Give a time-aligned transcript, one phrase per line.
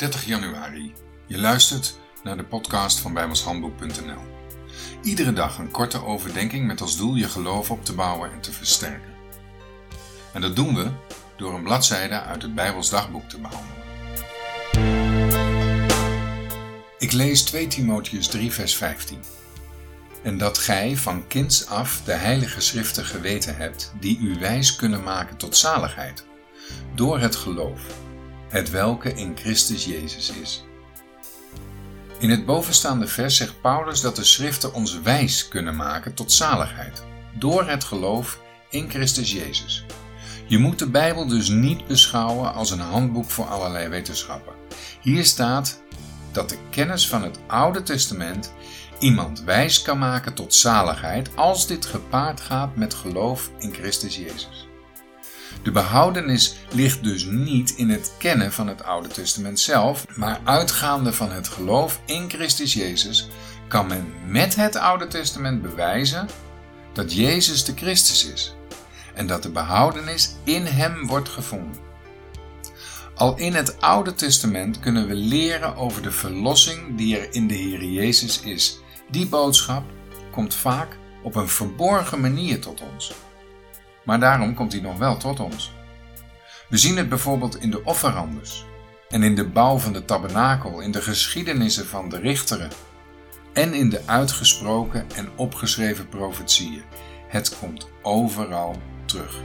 [0.00, 0.92] 30 januari.
[1.26, 4.20] Je luistert naar de podcast van bijbelshandboek.nl.
[5.02, 8.52] Iedere dag een korte overdenking met als doel je geloof op te bouwen en te
[8.52, 9.14] versterken.
[10.32, 10.90] En dat doen we
[11.36, 13.84] door een bladzijde uit het Bijbels dagboek te behandelen.
[16.98, 19.18] Ik lees 2 Timotheus 3 vers 15.
[20.22, 25.02] En dat gij van kinds af de heilige schriften geweten hebt, die u wijs kunnen
[25.02, 26.24] maken tot zaligheid,
[26.94, 28.08] door het geloof
[28.50, 30.64] het welke in Christus Jezus is.
[32.18, 37.02] In het bovenstaande vers zegt Paulus dat de schriften ons wijs kunnen maken tot zaligheid,
[37.38, 39.84] door het geloof in Christus Jezus.
[40.46, 44.54] Je moet de Bijbel dus niet beschouwen als een handboek voor allerlei wetenschappen.
[45.00, 45.82] Hier staat
[46.32, 48.52] dat de kennis van het Oude Testament
[48.98, 54.69] iemand wijs kan maken tot zaligheid als dit gepaard gaat met geloof in Christus Jezus.
[55.62, 61.12] De behoudenis ligt dus niet in het kennen van het Oude Testament zelf, maar uitgaande
[61.12, 63.28] van het geloof in Christus Jezus
[63.68, 66.28] kan men met het Oude Testament bewijzen
[66.92, 68.54] dat Jezus de Christus is
[69.14, 71.88] en dat de behoudenis in Hem wordt gevonden.
[73.14, 77.54] Al in het Oude Testament kunnen we leren over de verlossing die er in de
[77.54, 78.80] Heer Jezus is.
[79.10, 79.84] Die boodschap
[80.30, 83.12] komt vaak op een verborgen manier tot ons
[84.04, 85.72] maar daarom komt hij nog wel tot ons.
[86.68, 88.64] We zien het bijvoorbeeld in de offerandes
[89.08, 92.70] en in de bouw van de tabernakel, in de geschiedenissen van de richteren
[93.52, 96.82] en in de uitgesproken en opgeschreven profetieën.
[97.28, 99.38] Het komt overal terug.